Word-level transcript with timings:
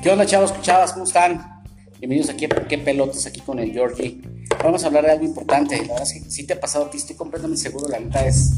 ¿Qué 0.00 0.10
onda, 0.10 0.24
chavos? 0.26 0.52
Chavas, 0.62 0.92
¿cómo 0.92 1.04
están? 1.04 1.62
Bienvenidos 1.98 2.30
aquí 2.30 2.44
a 2.44 2.48
¿Qué 2.48 2.78
pelotas? 2.78 3.26
Aquí 3.26 3.40
con 3.40 3.58
el 3.58 3.72
Georgie. 3.72 4.20
Vamos 4.62 4.84
a 4.84 4.86
hablar 4.86 5.06
de 5.06 5.10
algo 5.12 5.24
importante. 5.24 5.76
La 5.78 5.94
verdad 5.94 6.02
es 6.02 6.12
que 6.12 6.30
si 6.30 6.46
te 6.46 6.52
ha 6.52 6.60
pasado 6.60 6.84
a 6.84 6.90
ti, 6.90 6.98
estoy 6.98 7.16
completamente 7.16 7.60
seguro. 7.60 7.88
La 7.88 7.98
neta 7.98 8.24
es. 8.24 8.52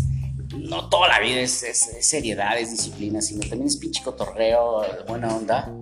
No 0.59 0.91
toda 0.91 1.09
la 1.09 1.19
vida 1.21 1.41
es, 1.41 1.65
seriedad, 2.01 2.59
es 2.59 2.71
disciplina, 2.73 3.23
sino 3.23 3.41
también 3.41 3.69
es 3.69 3.77
pinche 3.77 4.03
cotorreo, 4.03 4.83
buena 5.09 5.35
onda. 5.35 5.73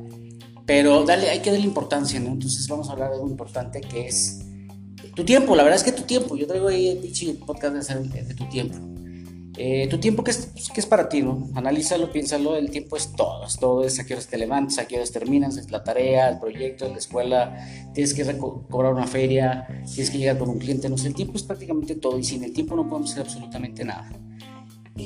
Pero 0.64 1.02
dale, 1.04 1.29
hay 1.29 1.40
que 1.40 1.50
darle 1.50 1.66
importancia, 1.66 2.20
¿no? 2.20 2.29
Entonces 2.29 2.68
vamos 2.68 2.88
a 2.88 2.93
hablar 2.93 3.11
de 3.11 3.16
algo 3.16 3.29
importante 3.29 3.80
que 3.80 4.06
es 4.06 4.45
tu 5.16 5.24
tiempo. 5.24 5.56
La 5.56 5.64
verdad 5.64 5.80
es 5.80 5.84
que 5.84 5.90
tu 5.90 6.02
tiempo. 6.02 6.36
Yo 6.36 6.46
traigo 6.46 6.68
ahí 6.68 6.88
el 6.88 6.98
pinche 6.98 7.34
podcast 7.34 7.90
de, 7.90 8.22
de 8.22 8.34
tu 8.34 8.48
tiempo. 8.48 8.79
Eh, 9.59 9.87
tu 9.89 9.98
tiempo, 9.98 10.25
¿qué 10.25 10.30
es, 10.30 10.50
¿qué 10.73 10.80
es, 10.80 10.87
para 10.87 11.11
ti? 11.11 11.21
¿no? 11.21 11.50
Analízalo, 11.54 12.11
piénsalo, 12.11 12.57
el 12.57 12.71
tiempo 12.71 12.96
es 12.96 13.13
todo, 13.13 13.46
todo, 13.61 13.85
es 13.85 14.00
a 14.00 14.07
qué 14.07 14.14
horas 14.14 14.26
te 14.26 14.39
levantas, 14.39 14.79
a 14.79 14.86
qué 14.86 14.96
horas 14.96 15.13
terminas, 15.13 15.59
es 15.59 15.71
la 15.71 15.85
tarea, 15.85 16.31
el 16.31 16.39
proyecto, 16.39 16.89
la 16.89 16.96
escuela, 16.96 17.67
tienes 17.93 18.14
que 18.14 18.25
cobrar 18.39 18.95
una 18.95 19.07
feria, 19.07 19.67
tienes 19.93 20.11
que 20.11 20.18
llegar 20.18 20.39
con 20.39 20.49
un 20.49 20.59
cliente, 20.59 20.89
no 20.89 20.96
sé, 20.96 21.09
el 21.09 21.14
tiempo 21.14 21.36
es 21.36 21.43
prácticamente 21.43 21.96
todo 21.96 22.18
y 22.18 22.25
sin 22.25 22.43
el 22.45 22.53
tiempo 22.54 22.75
no 22.76 22.89
podemos 22.89 23.11
hacer 23.11 23.25
absolutamente 23.25 23.85
nada. 23.85 24.11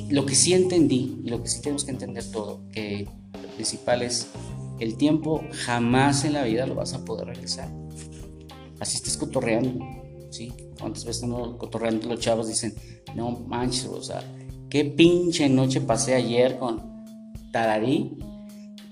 Lo 0.09 0.25
que 0.25 0.35
sí 0.35 0.53
entendí 0.53 1.19
y 1.23 1.29
lo 1.29 1.41
que 1.41 1.49
sí 1.49 1.61
tenemos 1.61 1.83
que 1.83 1.91
entender 1.91 2.23
todo, 2.31 2.61
que 2.71 3.05
lo 3.33 3.49
principal 3.55 4.01
es 4.01 4.27
el 4.79 4.95
tiempo 4.95 5.43
jamás 5.51 6.23
en 6.23 6.33
la 6.33 6.43
vida 6.43 6.65
lo 6.67 6.75
vas 6.75 6.93
a 6.93 7.03
poder 7.03 7.27
realizar. 7.27 7.69
Así 8.79 8.97
estés 8.97 9.17
cotorreando, 9.17 9.83
¿sí? 10.29 10.53
¿Cuántas 10.79 11.03
veces 11.03 11.23
uno 11.23 11.57
cotorreando 11.57 12.07
los 12.07 12.19
chavos 12.19 12.47
dicen, 12.47 12.75
no 13.15 13.31
manches, 13.31 13.85
o 13.85 14.03
sea, 14.03 14.21
qué 14.69 14.85
pinche 14.85 15.49
noche 15.49 15.81
pasé 15.81 16.15
ayer 16.15 16.57
con 16.57 16.81
Tararí 17.51 18.17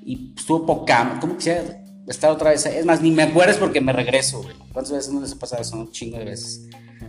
y 0.06 0.34
estuvo 0.38 0.66
poca, 0.66 1.18
¿cómo 1.20 1.36
quisiera 1.36 1.84
estar 2.08 2.32
otra 2.32 2.52
vez? 2.52 2.66
Es 2.66 2.86
más, 2.86 3.02
ni 3.02 3.12
me 3.12 3.24
acuerdes 3.24 3.58
porque 3.58 3.82
me 3.82 3.92
regreso, 3.92 4.44
güey. 4.44 4.56
¿Cuántas 4.72 4.92
veces 4.92 5.14
no 5.14 5.22
les 5.22 5.34
ha 5.34 5.40
pasado 5.40 5.62
eso? 5.62 5.78
Un 5.78 5.92
chingo 5.92 6.18
de 6.18 6.26
veces. 6.26 6.68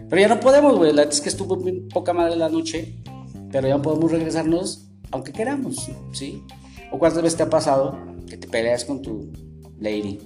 Pero 0.08 0.20
ya 0.20 0.28
no 0.28 0.40
podemos, 0.40 0.76
güey. 0.76 0.90
La 0.90 1.02
verdad 1.02 1.14
es 1.14 1.20
que 1.20 1.28
estuvo 1.28 1.58
poca 1.92 2.12
madre 2.12 2.36
la 2.36 2.48
noche, 2.48 2.96
pero 3.50 3.68
ya 3.68 3.76
no 3.76 3.82
podemos 3.82 4.10
regresarnos 4.10 4.86
aunque 5.10 5.32
queramos, 5.32 5.88
¿sí? 6.12 6.42
¿O 6.90 6.98
cuántas 6.98 7.22
veces 7.22 7.36
te 7.36 7.42
ha 7.44 7.50
pasado 7.50 7.96
que 8.28 8.36
te 8.36 8.48
peleas 8.48 8.84
con 8.84 9.02
tu 9.02 9.30
lady? 9.78 10.18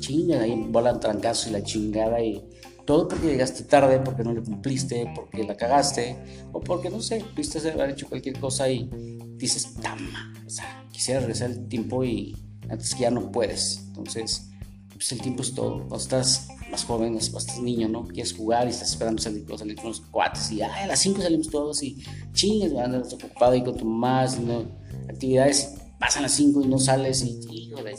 Chinga, 0.00 0.40
ahí 0.40 0.66
volan 0.68 1.00
trancazos 1.00 1.48
y 1.48 1.50
la 1.50 1.62
chingada 1.62 2.20
y 2.22 2.42
todo 2.84 3.08
porque 3.08 3.26
llegaste 3.26 3.64
tarde, 3.64 3.98
porque 4.00 4.22
no 4.22 4.32
le 4.32 4.42
cumpliste, 4.42 5.10
porque 5.14 5.44
la 5.44 5.56
cagaste, 5.56 6.16
o 6.52 6.60
porque 6.60 6.90
no 6.90 7.00
sé, 7.00 7.24
viste 7.34 7.58
haber 7.70 7.90
hecho 7.90 8.08
cualquier 8.08 8.38
cosa 8.38 8.68
y 8.68 8.88
dices, 9.36 9.74
tama, 9.80 10.34
o 10.46 10.50
sea, 10.50 10.86
quisiera 10.92 11.20
regresar 11.20 11.50
el 11.50 11.66
tiempo 11.66 12.04
y 12.04 12.36
antes 12.68 12.94
que 12.94 13.02
ya 13.02 13.10
no 13.10 13.30
puedes. 13.32 13.84
Entonces, 13.88 14.50
pues 14.92 15.10
el 15.12 15.20
tiempo 15.20 15.42
es 15.42 15.54
todo. 15.54 15.78
Cuando 15.78 15.96
estás 15.96 16.48
más 16.70 16.84
joven, 16.84 17.14
cuando 17.14 17.38
estás 17.38 17.60
niño, 17.60 17.88
¿no? 17.88 18.04
Quieres 18.04 18.32
jugar 18.32 18.66
y 18.66 18.70
estás 18.70 18.90
esperando 18.90 19.20
salir, 19.20 19.46
salir 19.56 19.76
con 19.76 19.88
los 19.88 20.00
cuates 20.00 20.50
y 20.52 20.62
a 20.62 20.86
las 20.86 20.98
5 21.00 21.22
salimos 21.22 21.48
todos 21.48 21.82
y 21.82 22.02
chingues, 22.32 22.72
andas 22.76 23.12
ocupado 23.12 23.52
ahí 23.52 23.62
con 23.62 23.76
tu 23.76 24.04
haciendo 24.04 24.66
actividades, 25.08 25.74
pasan 25.98 26.22
las 26.22 26.32
5 26.32 26.62
y 26.62 26.66
no 26.68 26.78
sales 26.78 27.22
y, 27.22 27.40
hijo 27.50 27.82
de 27.82 27.94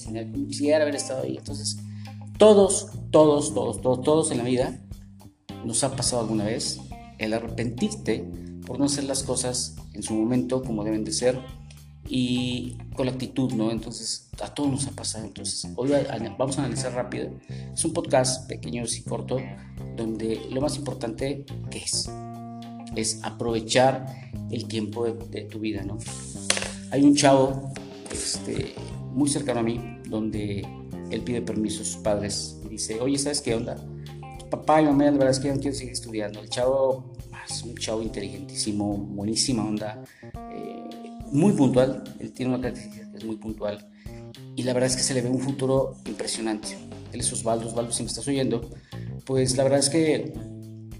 quisiera 0.47 0.83
haber 0.83 0.95
estado 0.95 1.23
ahí. 1.23 1.37
Entonces, 1.37 1.77
todos, 2.37 2.87
todos, 3.11 3.53
todos, 3.53 3.81
todos, 3.81 4.01
todos 4.01 4.31
en 4.31 4.39
la 4.39 4.43
vida 4.43 4.81
nos 5.65 5.83
ha 5.83 5.95
pasado 5.95 6.21
alguna 6.21 6.45
vez 6.45 6.79
el 7.17 7.33
arrepentirte 7.33 8.29
por 8.65 8.79
no 8.79 8.85
hacer 8.85 9.05
las 9.05 9.23
cosas 9.23 9.75
en 9.93 10.03
su 10.03 10.13
momento 10.13 10.61
como 10.63 10.83
deben 10.83 11.03
de 11.03 11.11
ser 11.11 11.39
y 12.07 12.77
con 12.95 13.07
la 13.07 13.13
actitud, 13.13 13.51
¿no? 13.53 13.71
Entonces, 13.71 14.29
a 14.41 14.53
todos 14.53 14.69
nos 14.69 14.87
ha 14.87 14.91
pasado. 14.91 15.25
Entonces, 15.25 15.71
hoy 15.75 15.91
vamos 16.37 16.57
a 16.57 16.61
analizar 16.61 16.93
rápido. 16.93 17.31
Es 17.73 17.83
un 17.83 17.93
podcast 17.93 18.47
pequeño 18.47 18.83
y 18.85 19.01
corto 19.01 19.37
donde 19.95 20.39
lo 20.51 20.61
más 20.61 20.77
importante 20.77 21.45
que 21.71 21.79
es 21.79 22.09
es 22.95 23.19
aprovechar 23.23 24.31
el 24.51 24.67
tiempo 24.67 25.05
de, 25.05 25.41
tu 25.43 25.59
vida, 25.59 25.83
¿no? 25.83 25.97
Hay 26.91 27.03
un 27.03 27.15
chavo 27.15 27.73
este, 28.11 28.73
muy 29.11 29.29
cercano 29.29 29.59
a 29.59 29.63
mí 29.63 29.81
donde 30.07 30.65
él 31.11 31.21
pide 31.21 31.41
permiso 31.41 31.81
a 31.81 31.85
sus 31.85 31.97
padres 31.97 32.57
y 32.65 32.69
dice, 32.69 32.99
oye, 32.99 33.17
¿sabes 33.17 33.41
qué 33.41 33.55
onda? 33.55 33.77
Papá 34.49 34.81
y 34.81 34.85
mamá, 34.85 35.05
la 35.05 35.11
verdad 35.11 35.31
es 35.31 35.39
que 35.39 35.51
no 35.51 35.59
quiero 35.59 35.75
seguir 35.75 35.93
estudiando. 35.93 36.39
El 36.39 36.49
chavo 36.49 37.13
es 37.47 37.63
un 37.63 37.75
chavo 37.75 38.01
inteligentísimo, 38.01 38.97
buenísima 38.97 39.65
onda, 39.65 40.03
eh, 40.51 40.83
muy 41.31 41.53
puntual. 41.53 42.03
Él 42.19 42.31
tiene 42.31 42.53
una 42.53 42.61
característica 42.61 43.11
que 43.11 43.17
es 43.17 43.25
muy 43.25 43.37
puntual. 43.37 43.87
Y 44.55 44.63
la 44.63 44.73
verdad 44.73 44.89
es 44.89 44.95
que 44.95 45.03
se 45.03 45.13
le 45.13 45.21
ve 45.21 45.29
un 45.29 45.39
futuro 45.39 45.95
impresionante. 46.05 46.77
Él 47.11 47.19
es 47.19 47.31
Osvaldo, 47.31 47.67
Osvaldo, 47.67 47.91
si 47.91 48.03
me 48.03 48.09
estás 48.09 48.27
oyendo, 48.27 48.69
pues 49.25 49.57
la 49.57 49.63
verdad 49.63 49.79
es 49.79 49.89
que 49.89 50.33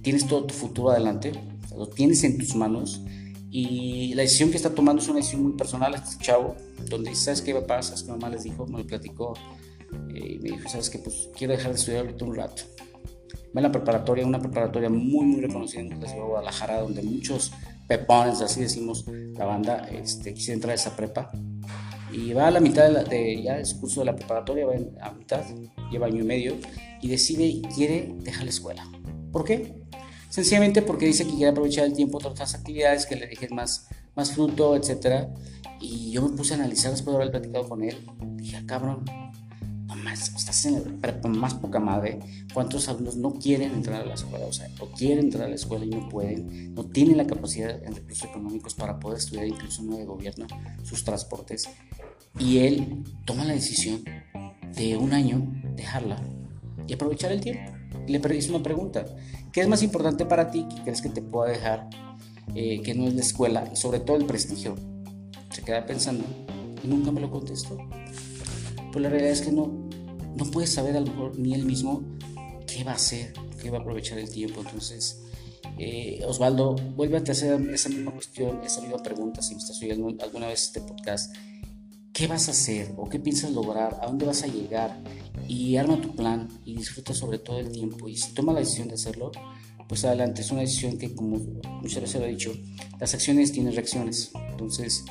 tienes 0.02 0.28
todo 0.28 0.46
tu 0.46 0.54
futuro 0.54 0.92
adelante, 0.92 1.32
lo 1.76 1.88
tienes 1.88 2.24
en 2.24 2.38
tus 2.38 2.56
manos 2.56 3.02
y 3.58 4.14
la 4.16 4.24
decisión 4.24 4.52
que 4.52 4.58
está 4.58 4.76
tomando 4.76 5.02
es 5.02 5.08
una 5.08 5.18
decisión 5.18 5.44
muy 5.44 5.54
personal 5.54 5.96
este 5.96 6.24
chavo, 6.24 6.56
donde 6.90 7.16
¿sabes 7.16 7.42
qué 7.42 7.54
papá? 7.54 7.82
¿Sabes 7.82 8.04
que 8.04 8.12
mamá 8.12 8.30
les 8.30 8.44
dijo? 8.44 8.66
Me 8.68 8.80
lo 8.80 8.86
platicó 8.86 9.34
y 10.10 10.40
me 10.40 10.50
dijo, 10.52 10.70
¿sabes 10.70 10.90
qué? 10.90 11.00
Pues 11.00 11.30
quiero 11.38 11.54
dejar 11.54 11.72
de 11.72 11.78
estudiar 11.78 12.06
ahorita 12.06 12.26
un 12.26 12.36
rato. 12.36 12.64
Va 13.56 13.60
a 13.60 13.64
la 13.64 13.72
preparatoria, 13.72 14.26
una 14.26 14.40
preparatoria 14.40 14.90
muy, 14.90 15.26
muy 15.26 15.42
reconocida 15.42 15.82
en 15.82 15.90
la 15.90 16.08
ciudad 16.08 16.24
de 16.24 16.30
Guadalajara, 16.30 16.82
donde 16.82 17.02
muchos 17.04 17.52
pepones, 17.88 18.42
así 18.42 18.62
decimos, 18.62 19.06
la 19.08 19.46
banda, 19.46 19.88
este, 19.92 20.34
quisiera 20.34 20.56
entrar 20.56 20.72
a 20.72 20.76
esa 20.76 20.96
prepa. 20.96 21.32
Y 22.12 22.34
va 22.34 22.48
a 22.48 22.52
la 22.52 22.60
mitad 22.60 22.90
de, 22.90 23.44
ya 23.44 23.56
de 23.58 23.66
su 23.66 23.80
curso 23.80 24.02
de 24.02 24.08
la 24.08 24.16
preparatoria, 24.16 24.66
va 24.66 24.74
a 25.02 25.12
mitad, 25.12 25.44
lleva 25.92 26.08
año 26.08 26.22
y 26.22 26.26
medio, 26.26 26.56
y 27.02 27.08
decide 27.08 27.46
y 27.46 27.62
quiere 27.62 28.14
dejar 28.20 28.44
la 28.44 28.50
escuela. 28.50 28.88
¿Por 29.32 29.44
qué? 29.44 29.86
Sencillamente 30.30 30.82
porque 30.82 31.06
dice 31.06 31.26
que 31.26 31.32
quiere 31.32 31.52
aprovechar 31.52 31.86
el 31.86 31.94
tiempo 31.94 32.20
de 32.20 32.28
otras 32.28 32.56
actividades 32.56 33.06
que 33.06 33.16
le 33.16 33.28
dejen 33.28 33.56
más, 33.56 33.88
más 34.16 34.32
fruto, 34.34 34.76
etc. 34.76 35.28
Y 35.80 36.12
yo 36.12 36.28
me 36.28 36.36
puse 36.36 36.54
a 36.54 36.58
analizar 36.58 36.92
después 36.92 37.16
de 37.16 37.22
haber 37.22 37.32
platicado 37.32 37.70
con 37.70 37.84
él. 37.84 37.98
Dije, 38.38 38.58
ah, 38.58 38.64
cabrón, 38.66 39.06
más, 40.06 40.34
estás 40.36 40.66
en 40.66 41.02
la 41.02 41.30
más 41.30 41.56
poca 41.56 41.80
madre. 41.80 42.20
¿Cuántos 42.54 42.88
alumnos 42.88 43.18
no 43.18 43.34
quieren 43.34 43.72
entrar 43.72 44.02
a 44.02 44.06
la 44.06 44.14
escuela? 44.14 44.46
O 44.46 44.54
sea, 44.54 44.70
o 44.80 44.86
quieren 44.92 45.26
entrar 45.26 45.46
a 45.46 45.50
la 45.50 45.56
escuela 45.56 45.84
y 45.84 45.90
no 45.90 46.08
pueden, 46.08 46.74
no 46.74 46.86
tienen 46.86 47.18
la 47.18 47.26
capacidad 47.26 47.84
en 47.84 47.96
recursos 47.96 48.30
económicos 48.30 48.76
para 48.76 49.00
poder 49.00 49.18
estudiar 49.18 49.48
incluso 49.48 49.82
no 49.84 49.98
de 49.98 50.06
gobierno 50.06 50.46
sus 50.84 51.04
transportes. 51.04 51.68
Y 52.38 52.60
él 52.60 53.04
toma 53.26 53.46
la 53.46 53.54
decisión 53.54 54.04
de 54.76 54.96
un 54.96 55.14
año 55.14 55.52
dejarla 55.76 56.22
y 56.88 56.94
aprovechar 56.94 57.32
el 57.32 57.42
tiempo. 57.42 57.72
Le 58.08 58.38
hice 58.38 58.52
una 58.52 58.62
pregunta, 58.62 59.06
¿qué 59.52 59.62
es 59.62 59.68
más 59.68 59.82
importante 59.82 60.26
para 60.26 60.52
ti 60.52 60.68
que 60.70 60.84
crees 60.84 61.02
que 61.02 61.10
te 61.10 61.24
pueda 61.24 61.50
dejar 61.50 61.90
eh, 62.54 62.82
que 62.84 62.94
no 62.94 63.08
es 63.08 63.16
la 63.16 63.22
escuela 63.22 63.70
y 63.74 63.76
sobre 63.76 64.00
todo 64.00 64.18
el 64.18 64.26
prestigio? 64.26 64.76
Se 65.50 65.64
queda 65.64 65.86
pensando 65.86 66.24
y 66.84 66.88
nunca 66.88 67.12
me 67.12 67.22
lo 67.22 67.32
contestó. 67.32 67.78
Pues 68.92 69.02
la 69.02 69.10
realidad 69.10 69.32
es 69.32 69.42
que 69.42 69.52
no, 69.52 69.85
no 70.36 70.46
puede 70.52 70.68
saber 70.68 70.96
a 70.98 71.00
lo 71.00 71.08
mejor 71.08 71.40
ni 71.40 71.54
él 71.54 71.66
mismo 71.66 72.04
qué 72.68 72.84
va 72.84 72.92
a 72.92 72.96
hacer, 72.96 73.34
qué 73.62 73.70
va 73.70 73.78
a 73.80 73.82
aprovechar 73.82 74.20
el 74.20 74.30
tiempo. 74.30 74.62
Entonces, 74.62 75.22
eh, 75.78 76.22
Osvaldo, 76.26 76.76
vuelve 76.96 77.18
a 77.18 77.22
hacer 77.22 77.60
esa 77.70 77.90
misma 77.90 78.12
cuestión, 78.12 78.62
esa 78.64 78.82
misma 78.82 78.98
pregunta, 78.98 79.42
si 79.42 79.56
me 79.56 79.62
estás 79.62 79.82
oyendo 79.82 80.08
alguna 80.24 80.48
vez 80.48 80.64
este 80.64 80.82
podcast. 80.82 81.36
¿Qué 82.14 82.28
vas 82.28 82.48
a 82.48 82.52
hacer 82.52 82.94
o 82.96 83.10
qué 83.10 83.20
piensas 83.20 83.52
lograr? 83.52 84.00
¿A 84.02 84.08
dónde 84.08 84.26
vas 84.26 84.44
a 84.44 84.48
llegar? 84.48 85.02
Y 85.50 85.76
arma 85.76 86.00
tu 86.00 86.16
plan 86.16 86.48
y 86.64 86.76
disfruta 86.78 87.14
sobre 87.14 87.40
todo 87.40 87.60
el 87.60 87.72
tiempo. 87.72 88.08
Y 88.08 88.16
si 88.16 88.34
toma 88.34 88.54
la 88.54 88.60
decisión 88.60 88.88
de 88.88 88.94
hacerlo, 88.94 89.34
pues 89.90 90.06
adelante. 90.06 90.42
Es 90.42 90.52
una 90.52 90.62
decisión 90.62 90.98
que, 90.98 91.14
como 91.14 91.40
muchas 91.82 92.02
veces 92.02 92.22
lo 92.22 92.28
he 92.28 92.30
dicho, 92.30 92.54
las 93.02 93.14
acciones 93.14 93.52
tienen 93.52 93.74
reacciones. 93.74 94.32
Entonces, 94.50 95.04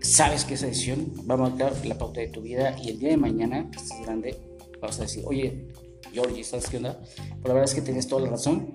sabes 0.00 0.44
que 0.44 0.54
esa 0.54 0.66
decisión 0.66 1.12
va 1.30 1.34
a 1.34 1.38
marcar 1.38 1.86
la 1.86 1.96
pauta 1.96 2.20
de 2.20 2.28
tu 2.28 2.42
vida 2.42 2.76
y 2.82 2.90
el 2.90 2.98
día 2.98 3.10
de 3.10 3.16
mañana, 3.16 3.70
que 3.70 3.78
grande, 4.02 4.36
vas 4.80 4.98
a 4.98 5.02
decir, 5.02 5.24
oye, 5.26 5.68
Georgie, 6.12 6.44
¿sabes 6.44 6.68
qué 6.68 6.78
onda? 6.78 7.00
Pero 7.16 7.48
la 7.48 7.54
verdad 7.54 7.64
es 7.64 7.74
que 7.74 7.82
tienes 7.82 8.06
toda 8.06 8.22
la 8.22 8.30
razón. 8.30 8.70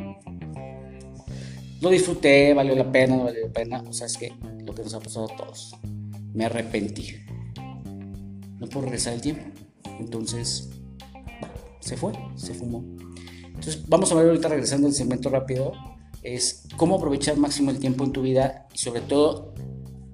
Lo 1.81 1.89
disfruté, 1.89 2.53
valió 2.53 2.75
la 2.75 2.92
pena, 2.92 3.18
no 3.18 3.24
valió 3.25 3.48
la 3.48 3.53
pena. 3.53 3.83
O 3.88 3.94
sea, 3.94 4.07
es 4.07 4.18
que 4.18 4.33
lo 4.63 4.74
que 4.74 4.83
nos 4.83 4.94
ha 4.94 5.00
pasado 5.00 5.31
a 5.31 5.36
todos. 5.36 5.75
Me 6.33 6.45
arrepentí. 6.45 7.15
No 8.59 8.68
puedo 8.68 8.86
regresar 8.86 9.13
el 9.13 9.21
tiempo. 9.21 9.44
Entonces, 10.00 10.69
se 11.80 11.98
fue, 11.98 12.13
se 12.36 12.54
fumó. 12.54 12.83
Entonces, 13.47 13.88
vamos 13.88 14.12
a 14.12 14.15
ver 14.15 14.27
ahorita 14.27 14.50
regresando 14.50 14.88
al 14.88 14.94
segmento 14.94 15.30
rápido. 15.30 15.74
Es 16.21 16.68
cómo 16.77 16.95
aprovechar 16.95 17.38
máximo 17.38 17.71
el 17.71 17.80
tiempo 17.80 18.04
en 18.04 18.12
tu 18.12 18.21
vida 18.21 18.68
y 18.74 18.77
sobre 18.77 19.01
todo 19.01 19.54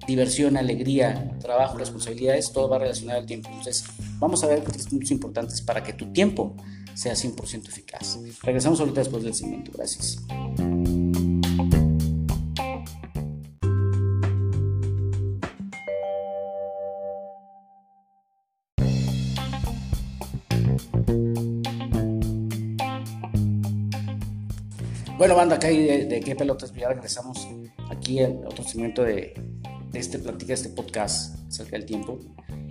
diversión, 0.06 0.56
alegría, 0.56 1.36
trabajo, 1.38 1.76
responsabilidades, 1.76 2.50
todo 2.50 2.68
va 2.70 2.78
relacionado 2.78 3.20
al 3.20 3.26
tiempo. 3.26 3.50
Entonces, 3.50 3.84
Vamos 4.18 4.42
a 4.42 4.48
ver 4.48 4.62
tres 4.64 4.86
puntos 4.88 5.10
importantes 5.10 5.60
para 5.62 5.82
que 5.82 5.92
tu 5.92 6.12
tiempo 6.12 6.56
sea 6.94 7.14
100% 7.14 7.68
eficaz. 7.68 8.18
Regresamos 8.42 8.80
ahorita 8.80 9.00
después 9.00 9.22
del 9.22 9.34
segmento. 9.34 9.70
Gracias. 9.72 10.18
Bueno, 25.16 25.34
banda, 25.34 25.56
acá 25.56 25.68
de, 25.68 26.06
de, 26.06 26.20
qué 26.20 26.36
pelotas, 26.36 26.72
ya 26.72 26.88
regresamos 26.88 27.48
aquí 27.90 28.20
en 28.20 28.44
otro 28.46 28.62
segmento 28.64 29.02
de, 29.02 29.34
de 29.90 29.98
este 29.98 30.18
plática, 30.18 30.48
de 30.48 30.54
este 30.54 30.68
podcast 30.68 31.36
acerca 31.48 31.72
del 31.72 31.86
tiempo. 31.86 32.20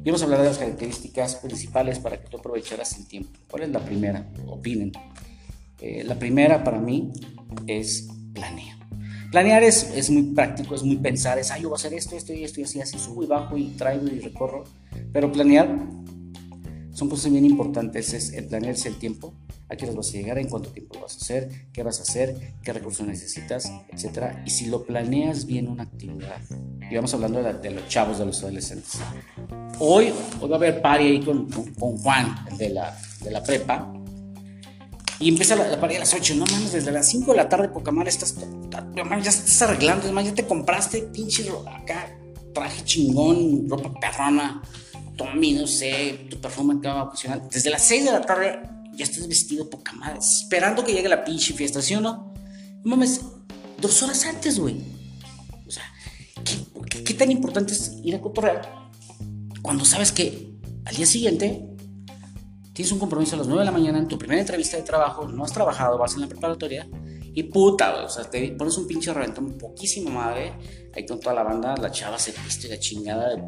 Y 0.07 0.09
vamos 0.09 0.21
a 0.21 0.23
hablar 0.23 0.39
de 0.39 0.47
las 0.47 0.57
características 0.57 1.35
principales 1.35 1.99
para 1.99 2.17
que 2.17 2.29
tú 2.29 2.37
aprovecharas 2.37 2.97
el 2.97 3.07
tiempo. 3.07 3.37
¿Cuál 3.51 3.63
es 3.63 3.69
la 3.71 3.81
primera? 3.81 4.25
Opinen. 4.45 4.93
Eh, 5.81 6.05
la 6.05 6.17
primera 6.17 6.63
para 6.63 6.79
mí 6.79 7.11
es 7.67 8.07
planear. 8.33 8.77
Planear 9.31 9.63
es, 9.63 9.91
es, 9.93 10.09
muy 10.09 10.33
práctico, 10.33 10.75
es 10.75 10.83
muy 10.83 10.95
pensar, 10.95 11.37
es, 11.39 11.51
ah, 11.51 11.57
yo 11.57 11.67
voy 11.67 11.75
a 11.75 11.79
hacer 11.79 11.93
esto, 11.93 12.15
esto 12.15 12.31
y 12.31 12.45
esto 12.45 12.61
y 12.61 12.63
así, 12.63 12.79
así 12.79 12.97
subo 12.97 13.21
y 13.21 13.27
bajo 13.27 13.57
y 13.57 13.71
traigo 13.71 14.07
y 14.07 14.21
recorro. 14.21 14.63
Pero 15.11 15.29
planear 15.29 15.77
son 16.97 17.09
cosas 17.09 17.31
bien 17.31 17.45
importantes, 17.45 18.11
es 18.13 18.33
el 18.33 18.47
planearse 18.47 18.89
el 18.89 18.95
tiempo, 18.95 19.35
a 19.69 19.75
qué 19.75 19.85
vas 19.85 20.09
a 20.09 20.11
llegar, 20.13 20.39
en 20.39 20.49
cuánto 20.49 20.71
tiempo 20.71 20.95
lo 20.95 21.01
vas 21.01 21.13
a 21.13 21.17
hacer, 21.17 21.67
qué 21.71 21.83
vas 21.83 21.99
a 21.99 22.01
hacer, 22.01 22.55
qué 22.63 22.73
recursos 22.73 23.05
necesitas, 23.05 23.71
etc. 23.91 24.37
Y 24.47 24.49
si 24.49 24.65
lo 24.65 24.83
planeas 24.83 25.45
bien 25.45 25.67
una 25.67 25.83
actividad, 25.83 26.41
y 26.89 26.95
vamos 26.95 27.13
hablando 27.13 27.43
de, 27.43 27.69
los 27.69 27.87
chavos, 27.87 28.17
de 28.17 28.25
los 28.25 28.41
adolescentes. 28.41 28.93
Hoy, 29.77 30.11
hoy 30.41 30.49
va 30.49 30.55
a 30.55 30.57
haber 30.57 30.81
party 30.81 31.03
ahí 31.03 31.19
con, 31.23 31.47
con, 31.47 31.99
Juan, 31.99 32.35
el 32.49 32.57
de 32.57 32.69
la, 32.69 32.99
de 33.21 33.29
la 33.29 33.43
prepa, 33.43 33.93
y 35.19 35.29
empieza 35.29 35.55
la, 35.55 35.67
la 35.67 35.77
a 35.77 35.99
las 35.99 36.13
8, 36.15 36.33
no 36.33 36.45
mames, 36.47 36.71
desde 36.71 36.91
las 36.91 37.07
5 37.09 37.29
de 37.29 37.37
la 37.37 37.47
tarde, 37.47 37.69
poca 37.69 37.91
madre, 37.91 38.09
estás, 38.09 38.35
ya 38.95 39.29
estás 39.29 39.61
arreglando, 39.61 40.05
además 40.05 40.25
ya 40.25 40.33
te 40.33 40.47
compraste 40.47 41.03
pinche 41.03 41.47
acá, 41.47 42.17
traje 42.55 42.83
chingón, 42.85 43.69
ropa 43.69 43.93
perrona, 43.99 44.63
Tommy, 45.17 45.53
no 45.53 45.67
sé, 45.67 46.27
tu 46.29 46.39
perfume 46.39 46.75
va 46.75 47.03
ocasional. 47.03 47.47
Desde 47.51 47.69
las 47.69 47.83
6 47.83 48.05
de 48.05 48.11
la 48.11 48.21
tarde 48.21 48.61
ya 48.93 49.03
estás 49.03 49.27
vestido 49.27 49.69
poca 49.69 49.93
madre, 49.93 50.19
esperando 50.19 50.83
que 50.83 50.93
llegue 50.93 51.09
la 51.09 51.23
pinche 51.23 51.53
fiesta, 51.53 51.81
¿sí 51.81 51.95
o 51.95 52.01
no? 52.01 52.33
Mames, 52.83 53.21
dos 53.79 54.01
horas 54.03 54.25
antes, 54.25 54.59
güey. 54.59 54.81
O 55.67 55.71
sea, 55.71 55.83
¿qué, 56.89 57.13
tan 57.13 57.31
importante 57.31 57.73
es 57.73 57.93
ir 58.03 58.15
a 58.15 58.21
cotorrear 58.21 58.89
cuando 59.61 59.85
sabes 59.85 60.11
que 60.11 60.53
al 60.85 60.95
día 60.95 61.05
siguiente 61.05 61.67
tienes 62.73 62.91
un 62.91 62.99
compromiso 62.99 63.35
a 63.35 63.39
las 63.39 63.47
9 63.47 63.61
de 63.61 63.65
la 63.65 63.71
mañana 63.71 63.97
en 63.97 64.07
tu 64.07 64.17
primera 64.17 64.39
entrevista 64.39 64.77
de 64.77 64.83
trabajo, 64.83 65.27
no 65.27 65.43
has 65.43 65.51
trabajado, 65.51 65.97
vas 65.97 66.13
en 66.15 66.21
la 66.21 66.27
preparatoria 66.27 66.87
y 67.37 67.43
puta, 67.43 68.03
o 68.03 68.09
sea, 68.09 68.23
te 68.23 68.47
pones 68.53 68.75
un 68.79 68.87
pinche 68.87 69.13
reventón 69.13 69.59
poquísimo 69.59 70.09
madre, 70.09 70.53
ahí 70.95 71.05
con 71.05 71.19
toda 71.19 71.35
la 71.35 71.43
banda, 71.43 71.77
la 71.77 71.91
chava 71.91 72.17
se 72.17 72.33
viste 72.43 72.67
la 72.67 72.79
chingada, 72.79 73.47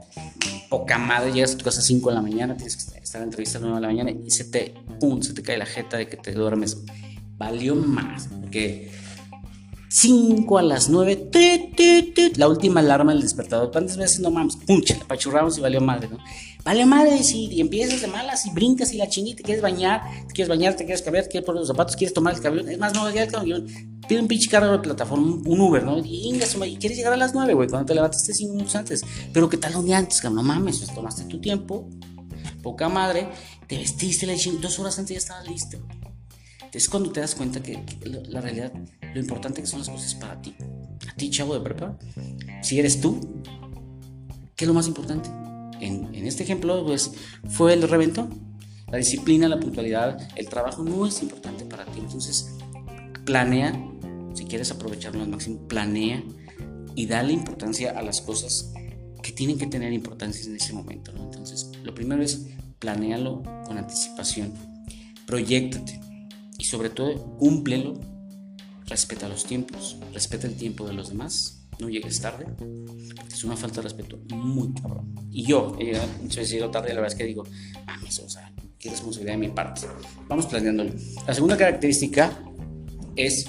poca 0.69 0.99
madre, 0.99 1.31
llegas 1.31 1.55
a 1.55 1.57
tu 1.57 1.65
casa 1.65 1.79
a 1.79 1.81
5 1.81 2.09
de 2.09 2.15
la 2.15 2.21
mañana, 2.21 2.55
tienes 2.55 2.75
que 2.75 2.99
estar 2.99 3.19
en 3.19 3.29
entrevista 3.29 3.57
a 3.57 3.61
las 3.61 3.71
9 3.71 3.75
de 3.77 3.81
la 3.81 3.87
mañana 3.87 4.23
y 4.23 4.29
se 4.29 4.43
te, 4.43 4.75
pum, 4.99 5.23
se 5.23 5.33
te 5.33 5.41
cae 5.41 5.57
la 5.57 5.65
jeta 5.65 5.97
de 5.97 6.07
que 6.07 6.17
te 6.17 6.33
duermes. 6.33 6.77
Valió 7.35 7.73
más, 7.73 8.27
porque 8.27 8.91
5 9.91 10.57
a 10.57 10.61
las 10.61 10.89
9, 10.89 11.29
la 12.35 12.47
última 12.47 12.79
alarma 12.79 13.11
del 13.11 13.21
despertador. 13.21 13.71
¿Cuántas 13.71 13.97
veces 13.97 14.19
no 14.19 14.29
mames? 14.29 14.55
Pum, 14.55 14.81
la 14.87 15.05
pachurramos 15.05 15.57
y 15.57 15.61
valió 15.61 15.81
madre, 15.81 16.09
¿no? 16.09 16.19
Vale 16.63 16.85
madre, 16.85 17.23
si 17.23 17.45
y 17.45 17.61
empiezas 17.61 18.01
de 18.01 18.07
malas 18.07 18.45
y 18.45 18.51
brincas 18.51 18.93
y 18.93 18.97
la 18.97 19.09
chingita, 19.09 19.37
te 19.37 19.43
quieres 19.43 19.63
bañar, 19.63 20.01
te 20.27 20.33
quieres 20.33 20.49
bañar, 20.49 20.75
te 20.75 20.85
quieres 20.85 21.01
cambiar, 21.01 21.23
te 21.23 21.31
quieres 21.31 21.45
poner 21.45 21.61
los 21.61 21.67
zapatos, 21.67 21.95
quieres 21.95 22.13
tomar 22.13 22.35
el 22.35 22.41
camión. 22.41 22.69
Es 22.69 22.77
más, 22.77 22.93
no, 22.93 23.09
ya 23.09 23.23
el 23.23 23.31
camión. 23.31 23.65
Pide 24.07 24.19
un 24.19 24.27
pinche 24.27 24.47
carro 24.49 24.71
de 24.71 24.79
plataforma, 24.79 25.25
un 25.43 25.59
Uber, 25.59 25.83
¿no? 25.83 25.97
Y, 25.97 26.29
y 26.29 26.77
quieres 26.77 26.97
llegar 26.97 27.13
a 27.13 27.17
las 27.17 27.33
9, 27.33 27.53
güey, 27.53 27.67
cuando 27.67 27.87
te 27.87 27.95
levantaste 27.95 28.33
5 28.33 28.53
minutos 28.53 28.75
antes. 28.75 29.01
Pero 29.33 29.49
¿qué 29.49 29.57
tal 29.57 29.75
un 29.75 29.85
día 29.85 29.97
antes? 29.97 30.23
No 30.23 30.43
mames, 30.43 30.77
pues, 30.77 30.93
tomaste 30.93 31.23
tu 31.23 31.41
tiempo, 31.41 31.89
poca 32.61 32.89
madre, 32.89 33.29
te 33.67 33.77
vestiste 33.77 34.27
la 34.27 34.35
chingada, 34.35 34.61
dos 34.61 34.77
horas 34.77 34.99
antes 34.99 35.15
ya 35.15 35.17
estabas 35.17 35.47
listo. 35.47 35.79
Es 36.71 36.87
cuando 36.87 37.11
te 37.11 37.19
das 37.19 37.35
cuenta 37.35 37.61
que, 37.61 37.83
la, 38.03 38.41
realidad, 38.41 38.71
lo 39.13 39.19
importante 39.19 39.61
que 39.61 39.67
son 39.67 39.79
las 39.79 39.89
cosas 39.89 40.15
para 40.15 40.41
ti. 40.41 40.55
A 41.07 41.15
ti, 41.15 41.29
chavo 41.29 41.53
de 41.53 41.61
prepa, 41.61 41.97
si 42.61 42.79
eres 42.79 43.01
tú, 43.01 43.41
¿qué 44.55 44.65
es 44.65 44.67
lo 44.67 44.73
más 44.73 44.87
importante? 44.87 45.29
En, 45.79 46.13
este 46.13 46.43
ejemplo, 46.43 46.85
pues 46.85 47.11
fue 47.49 47.73
el 47.73 47.81
reventón. 47.83 48.57
La 48.91 48.97
disciplina, 48.97 49.47
la 49.47 49.59
puntualidad, 49.59 50.17
el 50.35 50.47
trabajo 50.49 50.83
no 50.83 51.05
es 51.05 51.21
importante 51.21 51.65
para 51.65 51.85
ti. 51.85 51.99
Entonces, 51.99 52.55
planea, 53.25 53.73
si 54.33 54.45
quieres 54.45 54.71
aprovecharlo 54.71 55.21
al 55.21 55.29
máximo, 55.29 55.67
planea 55.67 56.23
y 56.95 57.05
dale 57.05 57.33
importancia 57.33 57.97
a 57.97 58.01
las 58.01 58.21
cosas 58.21 58.73
que 59.21 59.31
tienen 59.31 59.57
que 59.57 59.67
tener 59.67 59.93
importancia 59.93 60.45
en 60.45 60.55
ese 60.55 60.73
momento. 60.73 61.11
Entonces, 61.15 61.71
lo 61.83 61.93
primero 61.93 62.21
es 62.21 62.47
planealo 62.79 63.43
con 63.65 63.77
anticipación, 63.77 64.53
proyectate 65.25 65.98
y 66.59 66.65
sobre 66.65 66.91
todo 66.91 67.37
cúmplelo, 67.37 67.99
respeta 68.85 69.27
los 69.27 69.45
tiempos, 69.45 69.97
respeta 70.13 70.45
el 70.45 70.55
tiempo 70.55 70.85
de 70.85 70.93
los 70.93 71.09
demás, 71.09 71.67
no 71.79 71.89
llegues 71.89 72.19
tarde, 72.21 72.45
es 73.31 73.43
una 73.43 73.55
falta 73.55 73.77
de 73.77 73.83
respeto 73.83 74.19
muy 74.35 74.73
cabrón. 74.73 75.15
Y 75.31 75.45
yo 75.45 75.75
he 75.79 75.93
veces 76.35 76.69
tarde, 76.69 76.89
la 76.89 76.95
verdad 76.95 77.07
es 77.07 77.15
que 77.15 77.23
digo, 77.23 77.45
mames, 77.87 78.19
o 78.19 78.29
sea, 78.29 78.51
qué 78.77 78.89
responsabilidad 78.89 79.35
de 79.35 79.47
mi 79.47 79.49
parte. 79.49 79.87
Vamos 80.27 80.45
planeándolo. 80.45 80.91
La 81.25 81.33
segunda 81.33 81.57
característica 81.57 82.43
es 83.15 83.47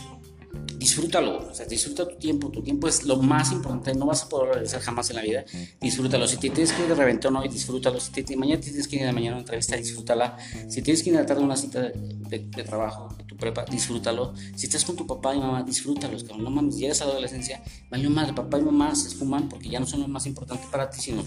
disfrútalo, 0.81 1.50
o 1.50 1.55
sea, 1.55 1.67
disfruta 1.67 2.09
tu 2.09 2.17
tiempo, 2.17 2.49
tu 2.49 2.62
tiempo 2.62 2.88
es 2.88 3.05
lo 3.05 3.19
más 3.19 3.53
importante, 3.53 3.94
no 3.94 4.06
vas 4.06 4.23
a 4.23 4.29
poder 4.31 4.55
regresar 4.55 4.81
jamás 4.81 5.11
en 5.11 5.17
la 5.17 5.23
vida, 5.23 5.44
disfrútalo, 5.79 6.27
si 6.27 6.38
te 6.38 6.49
tienes 6.49 6.73
que 6.73 6.82
ir 6.82 6.88
de 6.88 6.94
reventón 6.94 7.37
hoy, 7.37 7.49
disfrútalo, 7.49 8.00
si 8.00 8.11
te, 8.11 8.35
mañana 8.35 8.62
tienes 8.62 8.88
que 8.88 8.97
ir 8.97 9.03
de 9.03 9.12
mañana 9.12 9.32
a 9.32 9.35
una 9.37 9.41
entrevista, 9.43 9.77
disfrútala, 9.77 10.38
si 10.71 10.81
tienes 10.81 11.03
que 11.03 11.11
ir 11.11 11.17
a 11.19 11.21
la 11.21 11.27
tarde 11.27 11.43
a 11.43 11.44
una 11.44 11.56
cita 11.56 11.82
de, 11.82 12.38
trabajo, 12.65 13.15
de 13.19 13.25
tu 13.25 13.37
prepa, 13.37 13.67
disfrútalo, 13.67 14.32
si 14.56 14.67
estás 14.67 14.82
con 14.87 14.97
tu 14.97 15.06
papá 15.06 15.35
y 15.35 15.38
mamá, 15.38 15.62
disfrútalos, 15.62 16.25
cabrón, 16.25 16.44
no 16.44 16.50
mames, 16.50 16.79
llegas 16.79 17.03
a 17.03 17.05
la 17.05 17.12
adolescencia, 17.12 17.62
vale 17.91 18.09
más, 18.09 18.33
papá 18.33 18.59
y 18.59 18.62
mamá 18.62 18.94
se 18.94 19.09
esfuman 19.09 19.50
porque 19.50 19.69
ya 19.69 19.81
no 19.81 19.87
son 19.87 20.00
lo 20.00 20.09
más 20.09 20.25
importante 20.25 20.67
para 20.73 20.88
ti, 20.88 20.99
sino 20.99 21.23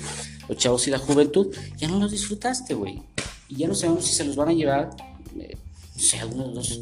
los 0.49 0.57
chavos 0.57 0.87
y 0.87 0.89
la 0.89 0.97
juventud, 0.97 1.55
ya 1.77 1.87
no 1.87 1.99
los 1.99 2.09
disfrutaste, 2.09 2.73
güey, 2.73 3.03
y 3.49 3.57
ya 3.57 3.67
no 3.67 3.75
sabemos 3.75 4.03
si 4.03 4.15
se 4.15 4.23
los 4.23 4.35
van 4.35 4.49
a 4.49 4.53
llevar, 4.53 4.89
eh, 5.37 5.55
no 5.95 6.01
sé, 6.01 6.17
algunos 6.17 6.47
de 6.47 6.55
los 6.55 6.79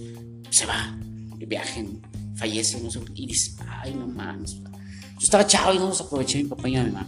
se 0.49 0.65
va, 0.65 0.97
viajen, 1.35 2.01
fallece, 2.41 2.81
no 2.81 2.89
sé, 2.89 2.99
y 3.13 3.27
dices, 3.27 3.55
ay, 3.67 3.93
no 3.93 4.07
mames. 4.07 4.55
Yo 4.55 5.25
estaba 5.25 5.45
chavo 5.45 5.73
y 5.73 5.77
no 5.77 5.89
los 5.89 6.01
aproveché 6.01 6.39
mi 6.39 6.49
papá 6.49 6.67
y 6.67 6.71
mi 6.71 6.79
mamá. 6.79 7.07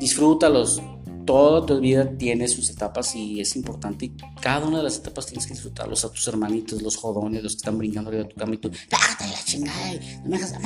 Disfrútalos. 0.00 0.82
Toda 1.24 1.64
tu 1.64 1.80
vida 1.80 2.06
tiene 2.18 2.46
sus 2.48 2.68
etapas 2.68 3.14
y 3.14 3.40
es 3.40 3.56
importante. 3.56 4.06
Y 4.06 4.16
cada 4.42 4.66
una 4.66 4.78
de 4.78 4.82
las 4.84 4.96
etapas 4.96 5.24
tienes 5.24 5.46
que 5.46 5.54
disfrutarlos 5.54 6.04
a 6.04 6.10
tus 6.10 6.26
hermanitos, 6.28 6.82
los 6.82 6.96
jodones, 6.96 7.42
los 7.42 7.52
que 7.52 7.58
están 7.58 7.78
brincando 7.78 8.10
arriba 8.10 8.24
de 8.24 8.28
tu 8.30 8.36
cama 8.36 8.54
y 8.54 8.58
tú, 8.58 8.68
¡Date 8.68 9.32
la 9.32 9.44
chingada! 9.44 9.92
No 10.22 10.30
me 10.30 10.38
dejas, 10.38 10.58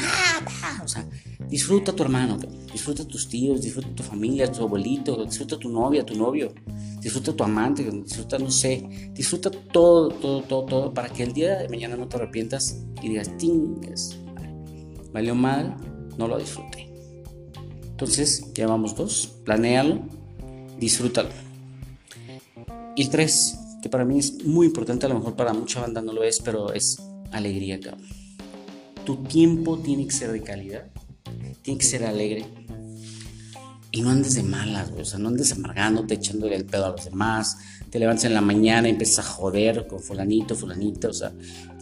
O 0.82 0.88
sea, 0.88 1.06
disfruta 1.48 1.92
a 1.92 1.96
tu 1.96 2.02
hermano, 2.02 2.38
disfruta 2.72 3.02
a 3.02 3.06
tus 3.06 3.28
tíos, 3.28 3.62
disfruta 3.62 3.88
a 3.88 3.94
tu 3.94 4.02
familia, 4.02 4.46
a 4.46 4.52
tu 4.52 4.62
abuelito, 4.62 5.24
disfruta 5.24 5.56
a 5.56 5.58
tu 5.58 5.68
novia, 5.68 6.02
a 6.02 6.06
tu 6.06 6.14
novio, 6.14 6.52
disfruta 7.00 7.30
a 7.30 7.36
tu 7.36 7.44
amante, 7.44 7.90
disfruta, 7.90 8.38
no 8.38 8.50
sé, 8.50 9.10
disfruta 9.14 9.50
todo, 9.50 10.10
todo, 10.10 10.42
todo, 10.42 10.64
todo, 10.64 10.94
para 10.94 11.08
que 11.08 11.22
el 11.22 11.32
día 11.32 11.58
de 11.58 11.68
mañana 11.68 11.96
no 11.96 12.08
te 12.08 12.16
arrepientas 12.16 12.78
y 13.02 13.08
digas, 13.08 13.36
tingas, 13.38 14.16
valió 15.12 15.34
mal, 15.34 15.76
no 16.16 16.28
lo 16.28 16.38
disfruté. 16.38 16.88
Entonces, 17.90 18.52
ya 18.54 18.66
vamos 18.66 18.94
dos, 18.94 19.26
planéalo 19.44 20.02
disfrútalo. 20.78 21.30
Y 22.96 23.02
el 23.02 23.10
tres, 23.10 23.58
que 23.82 23.88
para 23.88 24.04
mí 24.04 24.18
es 24.18 24.44
muy 24.44 24.66
importante, 24.66 25.06
a 25.06 25.08
lo 25.08 25.16
mejor 25.16 25.36
para 25.36 25.52
mucha 25.52 25.80
banda 25.80 26.00
no 26.00 26.12
lo 26.12 26.24
es, 26.24 26.40
pero 26.40 26.72
es 26.72 26.98
alegría, 27.32 27.80
cabrón. 27.80 28.06
Tu 29.04 29.16
tiempo 29.24 29.78
tiene 29.78 30.06
que 30.06 30.12
ser 30.12 30.32
de 30.32 30.42
calidad, 30.42 30.88
tiene 31.62 31.78
que 31.78 31.86
ser 31.86 32.04
alegre. 32.04 32.46
Y 33.90 34.02
no 34.02 34.10
andes 34.10 34.34
de 34.34 34.42
malas, 34.42 34.90
güey. 34.90 35.02
O 35.02 35.04
sea, 35.04 35.18
no 35.18 35.28
andes 35.28 35.52
amargándote, 35.52 36.14
echándole 36.14 36.56
el 36.56 36.66
pedo 36.66 36.86
a 36.86 36.90
los 36.90 37.04
demás. 37.04 37.56
Te 37.90 37.98
levantas 37.98 38.26
en 38.26 38.34
la 38.34 38.42
mañana 38.42 38.88
y 38.88 38.90
empiezas 38.90 39.20
a 39.20 39.28
joder 39.30 39.86
con 39.86 40.00
fulanito, 40.00 40.54
fulanito, 40.54 41.08
o 41.08 41.12
sea. 41.12 41.32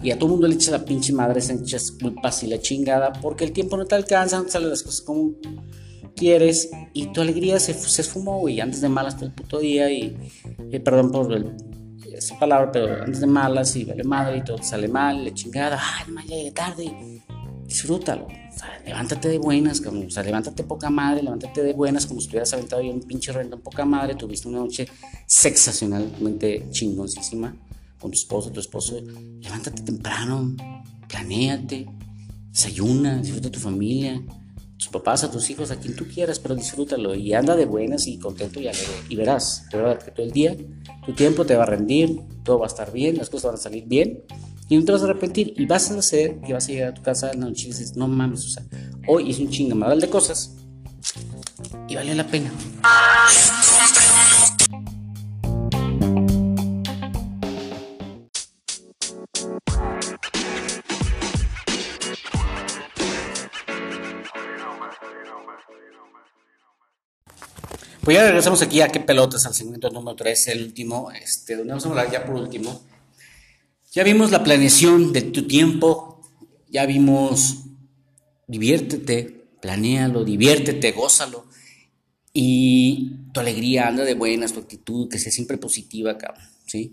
Y 0.02 0.12
a 0.12 0.18
todo 0.18 0.30
mundo 0.30 0.46
le 0.46 0.54
echas 0.54 0.70
la 0.70 0.84
pinche 0.84 1.12
madre, 1.12 1.40
se 1.40 1.54
echas 1.54 1.90
culpas 1.90 2.42
y 2.44 2.46
la 2.46 2.60
chingada, 2.60 3.12
porque 3.12 3.44
el 3.44 3.52
tiempo 3.52 3.76
no 3.76 3.86
te 3.86 3.96
alcanza, 3.96 4.40
no 4.40 4.48
salen 4.48 4.70
las 4.70 4.82
cosas 4.82 5.00
como 5.00 5.34
quieres 6.16 6.70
y 6.92 7.06
tu 7.08 7.20
alegría 7.20 7.60
se, 7.60 7.74
se 7.74 8.02
esfumó, 8.02 8.40
güey, 8.40 8.60
antes 8.60 8.80
de 8.80 8.88
malas 8.88 9.16
todo 9.16 9.26
el 9.26 9.32
puto 9.32 9.58
día 9.60 9.90
y, 9.90 10.16
perdón 10.84 11.12
por 11.12 11.54
esa 12.12 12.38
palabra, 12.38 12.72
pero 12.72 13.02
antes 13.02 13.20
de 13.20 13.26
malas 13.26 13.76
y 13.76 13.84
vale 13.84 14.02
madre 14.02 14.38
y 14.38 14.44
todo 14.44 14.58
sale 14.62 14.88
mal, 14.88 15.22
le 15.22 15.34
chingada, 15.34 15.78
ay, 15.80 16.12
no 16.12 16.20
llegué 16.22 16.50
tarde, 16.50 17.22
disfrútalo, 17.66 18.26
o 18.56 18.58
sea, 18.58 18.80
levántate 18.86 19.28
de 19.28 19.36
buenas, 19.36 19.82
como, 19.82 20.06
o 20.06 20.10
sea, 20.10 20.22
levántate 20.22 20.64
poca 20.64 20.88
madre, 20.88 21.22
levántate 21.22 21.62
de 21.62 21.74
buenas 21.74 22.06
como 22.06 22.20
si 22.20 22.24
estuvieras 22.24 22.54
aventado 22.54 22.80
ahí 22.80 22.88
un 22.88 23.02
pinche 23.02 23.30
rento 23.30 23.56
en 23.56 23.62
poca 23.62 23.84
madre, 23.84 24.14
tuviste 24.14 24.48
una 24.48 24.60
noche 24.60 24.88
sensacionalmente 25.26 26.66
chingoncísima 26.70 27.54
con 28.00 28.10
tu 28.10 28.16
esposo, 28.16 28.50
tu 28.50 28.60
esposo, 28.60 28.98
levántate 29.40 29.82
temprano, 29.82 30.56
planéate, 31.06 31.86
desayuna, 32.50 33.20
disfruta 33.20 33.50
tu 33.50 33.60
familia, 33.60 34.22
tus 34.78 34.88
papás, 34.88 35.24
a 35.24 35.30
tus 35.30 35.50
hijos, 35.50 35.70
a 35.70 35.76
quien 35.76 35.94
tú 35.94 36.06
quieras, 36.06 36.38
pero 36.38 36.54
disfrútalo 36.54 37.14
y 37.14 37.34
anda 37.34 37.56
de 37.56 37.66
buenas 37.66 38.06
y 38.06 38.18
contento 38.18 38.58
y 38.58 38.68
alegre. 38.68 38.86
Y 39.10 39.16
verás, 39.16 39.66
de 39.70 39.76
verdad, 39.76 40.02
que 40.02 40.12
todo 40.12 40.24
el 40.24 40.32
día 40.32 40.56
tu 41.04 41.12
tiempo 41.12 41.44
te 41.44 41.56
va 41.56 41.64
a 41.64 41.66
rendir, 41.66 42.20
todo 42.42 42.60
va 42.60 42.64
a 42.64 42.68
estar 42.68 42.90
bien, 42.90 43.18
las 43.18 43.28
cosas 43.28 43.50
van 43.50 43.54
a 43.56 43.58
salir 43.58 43.84
bien 43.86 44.22
Y 44.68 44.76
no 44.76 44.84
te 44.84 44.90
vas 44.90 45.02
a 45.02 45.04
arrepentir 45.04 45.54
y 45.56 45.64
vas 45.64 45.92
a 45.92 45.98
hacer 45.98 46.40
que 46.40 46.52
vas 46.52 46.68
a 46.68 46.72
llegar 46.72 46.88
a 46.88 46.94
tu 46.94 47.02
casa 47.02 47.30
en 47.30 47.40
la 47.40 47.46
noche 47.46 47.66
y 47.66 47.68
dices, 47.68 47.96
no 47.96 48.08
mames, 48.08 48.44
o 48.44 48.48
sea, 48.48 48.64
hoy 49.06 49.30
hice 49.30 49.42
un 49.42 49.50
chingamadal 49.50 50.00
de 50.00 50.10
cosas 50.10 50.56
y 51.88 51.94
valió 51.94 52.14
la 52.14 52.26
pena. 52.26 52.50
Pues 68.02 68.16
ya 68.16 68.24
regresamos 68.24 68.62
aquí 68.62 68.80
a 68.80 68.88
qué 68.88 69.00
pelotas 69.00 69.46
al 69.46 69.54
segmento 69.54 69.90
número 69.90 70.16
3, 70.16 70.48
el 70.48 70.62
último, 70.64 71.10
este, 71.12 71.56
donde 71.56 71.70
vamos 71.70 71.86
a 71.86 71.88
hablar 71.88 72.10
ya 72.10 72.24
por 72.24 72.36
último. 72.36 72.80
Ya 73.96 74.04
vimos 74.04 74.30
la 74.30 74.44
planeación 74.44 75.14
de 75.14 75.22
tu 75.22 75.46
tiempo, 75.46 76.20
ya 76.68 76.84
vimos 76.84 77.64
diviértete, 78.46 79.48
planéalo, 79.62 80.22
diviértete, 80.22 80.92
gózalo. 80.92 81.46
Y 82.30 83.12
tu 83.32 83.40
alegría 83.40 83.88
anda 83.88 84.04
de 84.04 84.12
buenas, 84.12 84.52
tu 84.52 84.60
actitud, 84.60 85.08
que 85.08 85.18
sea 85.18 85.32
siempre 85.32 85.56
positiva, 85.56 86.18
cabrón, 86.18 86.44
¿sí? 86.66 86.92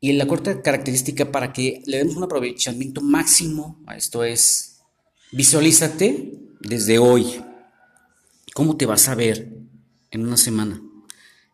Y 0.00 0.14
la 0.14 0.26
cuarta 0.26 0.62
característica 0.62 1.30
para 1.30 1.52
que 1.52 1.80
le 1.86 1.98
demos 1.98 2.16
un 2.16 2.24
aprovechamiento 2.24 3.02
máximo 3.02 3.80
a 3.86 3.96
esto 3.96 4.24
es, 4.24 4.80
visualízate 5.30 6.40
desde 6.58 6.98
hoy. 6.98 7.40
¿Cómo 8.52 8.76
te 8.76 8.86
vas 8.86 9.08
a 9.08 9.14
ver 9.14 9.52
en 10.10 10.26
una 10.26 10.36
semana, 10.36 10.82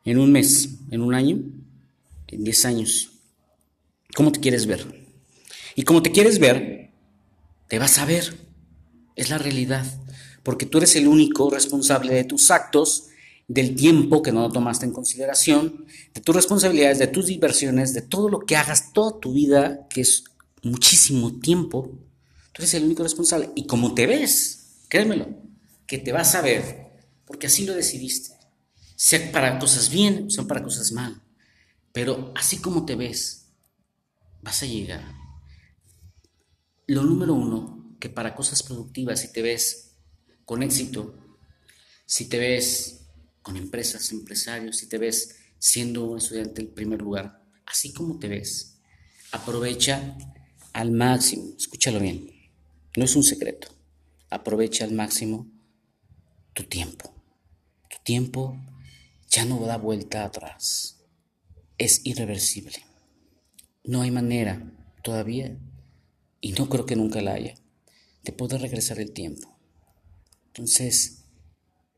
en 0.07 0.19
un 0.19 0.33
mes, 0.33 0.79
en 0.91 1.03
un 1.03 1.13
año, 1.13 1.43
en 2.29 2.43
10 2.43 2.65
años. 2.65 3.12
¿Cómo 4.15 4.33
te 4.33 4.41
quieres 4.41 4.67
ver? 4.67 5.07
Y 5.75 5.85
como 5.85 6.03
te 6.03 6.13
quieres 6.13 6.39
ver, 6.39 6.91
te 7.69 7.79
vas 7.79 7.99
a 7.99 8.05
ver. 8.05 8.37
Es 9.17 9.31
la 9.31 9.39
realidad. 9.39 9.87
Porque 10.43 10.67
tú 10.67 10.79
eres 10.79 10.97
el 10.97 11.09
único 11.09 11.51
responsable 11.51 12.15
de 12.15 12.25
tus 12.25 12.51
actos, 12.51 13.09
del 13.49 13.75
tiempo 13.75 14.23
que 14.23 14.33
no 14.33 14.51
tomaste 14.51 14.87
en 14.87 14.93
consideración, 14.93 15.87
de 16.15 16.21
tus 16.21 16.35
responsabilidades, 16.35 16.99
de 16.99 17.07
tus 17.07 17.27
diversiones, 17.27 17.95
de 17.95 18.03
todo 18.03 18.29
lo 18.29 18.41
que 18.41 18.57
hagas 18.57 18.93
toda 18.93 19.21
tu 19.21 19.33
vida, 19.33 19.87
que 19.89 20.01
es 20.01 20.25
muchísimo 20.63 21.39
tiempo. 21.41 21.91
Tú 22.53 22.63
eres 22.63 22.75
el 22.75 22.85
único 22.85 23.03
responsable. 23.03 23.51
Y 23.55 23.67
como 23.67 23.95
te 23.95 24.07
ves, 24.07 24.85
créemelo, 24.89 25.29
que 25.87 25.99
te 25.99 26.13
vas 26.13 26.35
a 26.35 26.43
ver, 26.43 26.89
porque 27.27 27.47
así 27.47 27.65
lo 27.65 27.75
decidiste 27.75 28.43
sea 29.03 29.33
para 29.33 29.59
cosas 29.59 29.91
bien, 29.91 30.31
sea 30.31 30.45
para 30.45 30.63
cosas 30.63 30.93
mal. 30.93 31.21
Pero 31.93 32.33
así 32.37 32.59
como 32.59 32.85
te 32.85 32.95
ves, 32.95 33.42
vas 34.43 34.63
a 34.63 34.67
llegar. 34.67 35.03
Lo 36.87 37.03
número 37.05 37.35
uno, 37.35 37.97
que 37.99 38.11
para 38.11 38.35
cosas 38.35 38.63
productivas, 38.63 39.21
si 39.21 39.33
te 39.33 39.41
ves 39.41 39.97
con 40.45 40.63
éxito, 40.63 41.17
si 42.05 42.29
te 42.29 42.39
ves 42.39 43.07
con 43.41 43.57
empresas, 43.57 44.13
empresarios, 44.13 44.77
si 44.77 44.89
te 44.89 44.99
ves 44.99 45.37
siendo 45.59 46.05
un 46.05 46.19
estudiante 46.19 46.61
en 46.61 46.75
primer 46.75 47.01
lugar, 47.01 47.45
así 47.67 47.93
como 47.93 48.19
te 48.19 48.29
ves, 48.29 48.81
aprovecha 49.31 50.17
al 50.73 50.91
máximo, 50.91 51.55
escúchalo 51.57 52.01
bien, 52.01 52.29
no 52.97 53.05
es 53.05 53.17
un 53.17 53.23
secreto, 53.23 53.69
aprovecha 54.29 54.85
al 54.85 54.93
máximo 54.93 55.51
tu 56.53 56.65
tiempo. 56.65 57.15
Tu 57.89 57.97
tiempo 58.05 58.59
ya 59.29 59.45
no 59.45 59.65
da 59.65 59.77
vuelta 59.77 60.25
atrás. 60.25 60.99
Es 61.79 62.05
irreversible. 62.05 62.92
No 63.85 64.03
hay 64.03 64.11
manera 64.11 64.73
todavía, 65.03 65.57
y 66.41 66.53
no 66.53 66.69
creo 66.69 66.87
que 66.87 66.97
nunca 66.97 67.21
la 67.21 67.35
haya, 67.35 67.55
de 68.23 68.33
poder 68.33 68.61
regresar 68.61 69.01
el 69.01 69.13
tiempo. 69.13 69.49
Entonces, 70.47 71.25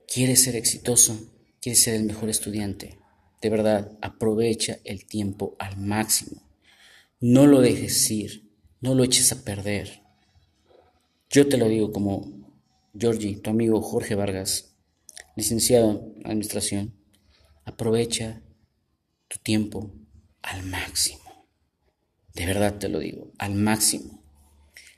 quieres 0.07 0.43
ser 0.43 0.57
exitoso, 0.57 1.31
quieres 1.61 1.83
ser 1.83 1.95
el 1.95 2.05
mejor 2.05 2.31
estudiante. 2.31 2.99
De 3.43 3.51
verdad, 3.51 3.93
aprovecha 4.01 4.79
el 4.85 5.05
tiempo 5.05 5.57
al 5.59 5.77
máximo. 5.77 6.43
No 7.21 7.47
lo 7.47 7.61
dejes 7.61 8.11
ir, 8.11 8.51
no 8.81 8.95
lo 8.95 9.05
eches 9.05 9.33
a 9.33 9.45
perder. 9.45 10.03
Yo 11.31 11.49
te 11.49 11.59
lo 11.59 11.69
digo 11.69 11.93
como 11.93 12.33
Georgie, 12.99 13.37
tu 13.37 13.51
amigo 13.51 13.83
Jorge 13.83 14.15
Vargas, 14.15 14.75
licenciado 15.37 16.13
en 16.17 16.27
Administración 16.27 17.05
Aprovecha 17.67 18.43
tu 19.27 19.39
tiempo 19.39 19.91
al 20.43 20.65
máximo. 20.65 21.24
De 22.35 22.47
verdad 22.47 22.79
te 22.79 22.89
lo 22.89 22.99
digo, 22.99 23.31
al 23.39 23.55
máximo. 23.55 24.23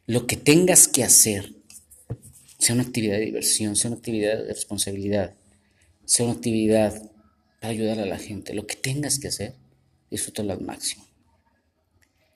Lo 0.06 0.26
que 0.26 0.36
tengas 0.36 0.88
que 0.88 1.04
hacer, 1.04 1.54
sea 2.58 2.74
una 2.74 2.84
actividad 2.84 3.16
de 3.16 3.26
diversión, 3.26 3.76
sea 3.76 3.90
una 3.90 3.98
actividad 3.98 4.38
de 4.38 4.54
responsabilidad, 4.54 5.34
sea 6.04 6.24
una 6.24 6.34
actividad 6.34 7.10
para 7.60 7.72
ayudar 7.72 7.98
a 8.00 8.06
la 8.06 8.18
gente, 8.18 8.54
lo 8.54 8.66
que 8.66 8.76
tengas 8.76 9.18
que 9.18 9.28
hacer, 9.28 9.54
disfrútalo 10.10 10.52
al 10.52 10.62
máximo. 10.62 11.04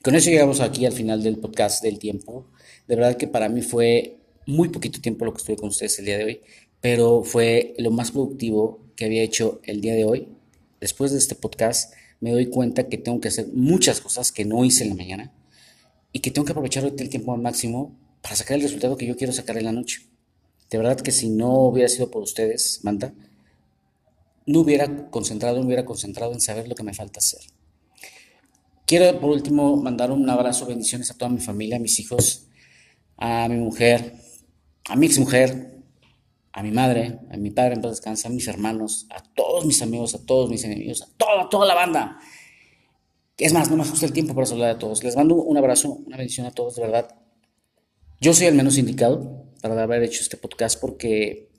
Con 0.03 0.15
eso 0.15 0.31
llegamos 0.31 0.61
aquí 0.61 0.87
al 0.87 0.93
final 0.93 1.23
del 1.23 1.39
podcast 1.39 1.83
del 1.83 1.99
tiempo. 1.99 2.47
De 2.89 2.97
verdad 2.97 3.17
que 3.17 3.29
para 3.29 3.49
mí 3.49 3.61
fue 3.61 4.17
muy 4.47 4.71
poquito 4.71 5.01
tiempo 5.01 5.25
lo 5.25 5.33
que 5.33 5.39
estuve 5.39 5.57
con 5.57 5.69
ustedes 5.69 5.99
el 5.99 6.07
día 6.07 6.19
de 6.19 6.25
hoy, 6.25 6.41
pero 6.81 7.23
fue 7.23 7.75
lo 7.79 7.91
más 7.91 8.11
productivo 8.11 8.81
que 8.97 9.05
había 9.05 9.23
hecho 9.23 9.61
el 9.65 9.81
día 9.81 9.95
de 9.95 10.05
hoy. 10.05 10.29
Después 10.81 11.13
de 11.13 11.19
este 11.19 11.35
podcast 11.35 11.93
me 12.21 12.33
doy 12.33 12.47
cuenta 12.47 12.89
que 12.89 12.99
tengo 12.99 13.21
que 13.21 13.29
hacer 13.29 13.49
muchas 13.53 14.01
cosas 14.01 14.31
que 14.31 14.45
no 14.45 14.65
hice 14.65 14.85
en 14.85 14.91
la 14.91 14.97
mañana 14.97 15.33
y 16.13 16.21
que 16.21 16.31
tengo 16.31 16.45
que 16.45 16.53
aprovechar 16.53 16.85
el 16.85 17.09
tiempo 17.09 17.33
al 17.33 17.41
máximo 17.41 17.97
para 18.23 18.37
sacar 18.37 18.57
el 18.57 18.63
resultado 18.63 18.97
que 18.97 19.07
yo 19.07 19.17
quiero 19.17 19.33
sacar 19.33 19.57
en 19.57 19.65
la 19.65 19.73
noche. 19.73 20.03
De 20.71 20.79
verdad 20.79 21.01
que 21.01 21.13
si 21.13 21.31
no 21.31 21.53
hubiera 21.65 21.89
sido 21.89 22.11
por 22.11 22.23
ustedes, 22.23 22.81
Manda, 22.83 23.13
no 24.47 24.61
hubiera 24.61 25.11
concentrado, 25.11 25.59
no 25.59 25.67
hubiera 25.67 25.85
concentrado 25.85 26.33
en 26.33 26.41
saber 26.41 26.69
lo 26.69 26.75
que 26.75 26.83
me 26.83 26.95
falta 26.95 27.19
hacer. 27.19 27.41
Quiero 28.87 29.21
por 29.21 29.31
último 29.31 29.77
mandar 29.77 30.11
un 30.11 30.29
abrazo, 30.29 30.67
bendiciones 30.67 31.11
a 31.11 31.15
toda 31.15 31.31
mi 31.31 31.41
familia, 31.41 31.77
a 31.77 31.81
mis 31.81 31.99
hijos, 32.01 32.49
a 33.17 33.49
mi 33.49 33.57
mujer, 33.57 34.15
a 34.89 34.97
mi 34.97 35.07
ex 35.07 35.19
mujer, 35.19 35.80
a 36.53 36.63
mi 36.63 36.71
madre, 36.71 37.21
a 37.31 37.37
mi 37.37 37.51
padre 37.51 37.75
en 37.75 37.81
paz 37.81 37.93
descansa, 37.93 38.29
a 38.29 38.31
mis 38.31 38.49
hermanos, 38.49 39.07
a 39.11 39.23
todos 39.23 39.65
mis 39.65 39.81
amigos, 39.83 40.15
a 40.15 40.25
todos 40.25 40.51
mis 40.51 40.65
enemigos, 40.65 41.03
a 41.03 41.09
toda, 41.17 41.49
toda 41.49 41.67
la 41.67 41.75
banda. 41.75 42.19
Es 43.37 43.53
más, 43.53 43.71
no 43.71 43.77
me 43.77 43.83
ajusta 43.83 44.07
el 44.07 44.13
tiempo 44.13 44.35
para 44.35 44.47
saludar 44.47 44.71
a 44.71 44.79
todos. 44.79 45.03
Les 45.03 45.17
mando 45.17 45.37
un 45.37 45.57
abrazo, 45.57 45.99
una 46.07 46.17
bendición 46.17 46.47
a 46.47 46.51
todos, 46.51 46.77
de 46.77 46.83
verdad. 46.83 47.15
Yo 48.21 48.35
soy 48.35 48.49
el 48.49 48.55
menos 48.55 48.77
indicado 48.77 49.47
para 49.63 49.81
haber 49.83 50.03
hecho 50.03 50.21
este 50.21 50.37
podcast 50.37 50.81
porque 50.81 51.51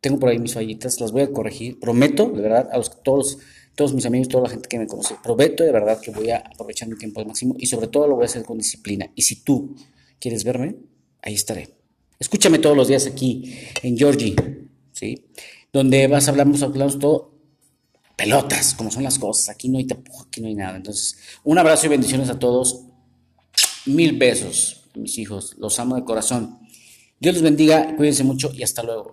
tengo 0.00 0.18
por 0.18 0.28
ahí 0.28 0.38
mis 0.38 0.54
fallitas, 0.54 1.00
las 1.00 1.12
voy 1.12 1.22
a 1.22 1.32
corregir. 1.32 1.80
Prometo, 1.80 2.30
de 2.30 2.42
verdad, 2.42 2.68
a 2.70 2.76
los, 2.76 3.02
todos, 3.02 3.38
todos 3.74 3.94
mis 3.94 4.06
amigos, 4.06 4.28
toda 4.28 4.44
la 4.44 4.50
gente 4.50 4.68
que 4.68 4.78
me 4.78 4.86
conoce, 4.86 5.16
prometo 5.22 5.64
de 5.64 5.72
verdad 5.72 6.00
que 6.00 6.10
voy 6.10 6.30
a 6.30 6.38
aprovechar 6.38 6.88
mi 6.88 6.96
tiempo 6.96 7.20
al 7.20 7.26
máximo 7.26 7.56
y 7.58 7.66
sobre 7.66 7.88
todo 7.88 8.06
lo 8.06 8.16
voy 8.16 8.24
a 8.24 8.26
hacer 8.26 8.44
con 8.44 8.58
disciplina. 8.58 9.10
Y 9.14 9.22
si 9.22 9.42
tú 9.42 9.74
quieres 10.20 10.44
verme, 10.44 10.76
ahí 11.22 11.34
estaré. 11.34 11.83
Escúchame 12.24 12.58
todos 12.58 12.74
los 12.74 12.88
días 12.88 13.06
aquí 13.06 13.54
en 13.82 13.98
Georgie, 13.98 14.34
¿sí? 14.92 15.26
Donde 15.70 16.06
vas 16.06 16.26
a 16.26 16.30
hablar, 16.30 16.46
hablamos 16.46 16.98
todo 16.98 17.34
pelotas, 18.16 18.72
como 18.72 18.90
son 18.90 19.02
las 19.02 19.18
cosas. 19.18 19.50
Aquí 19.50 19.68
no 19.68 19.76
hay 19.76 19.84
tapujo, 19.84 20.24
aquí 20.26 20.40
no 20.40 20.48
hay 20.48 20.54
nada. 20.54 20.74
Entonces, 20.74 21.18
un 21.44 21.58
abrazo 21.58 21.84
y 21.84 21.90
bendiciones 21.90 22.30
a 22.30 22.38
todos. 22.38 22.80
Mil 23.84 24.16
besos, 24.16 24.84
mis 24.94 25.18
hijos. 25.18 25.54
Los 25.58 25.78
amo 25.78 25.96
de 25.96 26.04
corazón. 26.04 26.60
Dios 27.20 27.34
los 27.34 27.42
bendiga, 27.42 27.94
cuídense 27.94 28.24
mucho 28.24 28.50
y 28.54 28.62
hasta 28.62 28.82
luego. 28.82 29.12